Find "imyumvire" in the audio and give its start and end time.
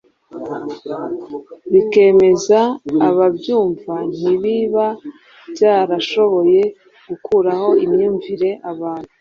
7.85-8.49